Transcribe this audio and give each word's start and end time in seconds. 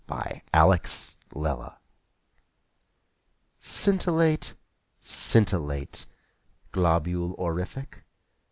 THE 0.07 0.41
LITTLE 0.55 0.81
STAR 0.83 1.77
Scintillate, 3.59 4.55
scintillate, 4.99 6.07
globule 6.71 7.35
orific. 7.37 8.01